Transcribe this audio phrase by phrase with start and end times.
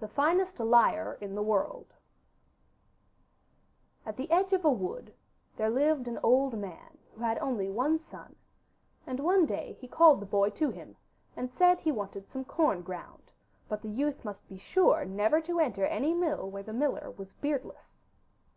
[0.00, 1.94] THE FINEST LIAR IN THE WORLD
[4.04, 5.14] At the edge of a wood
[5.56, 8.34] there lived an old man who had only one son,
[9.06, 10.96] and one day he called the boy to him
[11.36, 13.30] and said he wanted some corn ground,
[13.68, 17.32] but the youth must be sure never to enter any mill where the miller was
[17.34, 18.00] beardless.